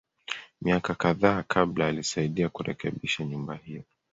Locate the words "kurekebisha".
2.49-3.25